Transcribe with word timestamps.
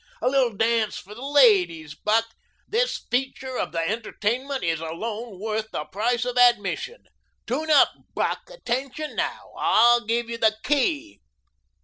A 0.19 0.27
little 0.27 0.57
dance 0.57 0.97
for 0.97 1.13
the 1.13 1.21
ladies, 1.23 1.93
Buck. 1.93 2.25
This 2.67 3.05
feature 3.11 3.59
of 3.59 3.71
the 3.71 3.87
entertainment 3.87 4.63
is 4.63 4.79
alone 4.79 5.39
worth 5.39 5.69
the 5.71 5.85
price 5.85 6.25
of 6.25 6.39
admission. 6.39 7.03
Tune 7.45 7.69
up, 7.69 7.89
Buck. 8.15 8.39
Attention 8.49 9.15
now! 9.15 9.51
I'll 9.55 10.03
give 10.03 10.27
you 10.27 10.39
the 10.39 10.55
key." 10.63 11.21